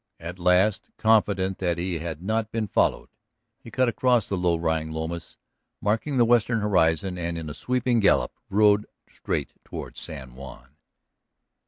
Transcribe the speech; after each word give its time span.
At 0.19 0.39
last, 0.39 0.89
confident 0.97 1.59
that 1.59 1.77
he 1.77 1.99
had 1.99 2.23
not 2.23 2.51
been 2.51 2.67
followed, 2.67 3.09
he 3.59 3.69
cut 3.69 3.87
across 3.87 4.27
the 4.27 4.35
low 4.35 4.55
lying 4.55 4.89
lomas 4.91 5.37
marking 5.79 6.17
the 6.17 6.25
western 6.25 6.59
horizon 6.59 7.19
and 7.19 7.37
in 7.37 7.51
a 7.51 7.53
swinging 7.53 7.99
gallop 7.99 8.31
rode 8.49 8.87
straight 9.07 9.53
toward 9.63 9.97
San 9.97 10.33
Juan. 10.33 10.69